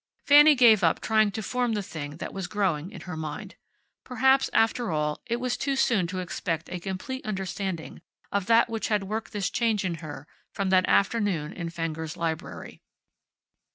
[0.25, 3.53] Fanny gave up trying to form the thing that was growing in her mind.
[4.03, 8.01] Perhaps, after all, it was too soon to expect a complete understanding
[8.31, 10.25] of that which had worked this change in her
[10.55, 12.81] from that afternoon in Fenger's library.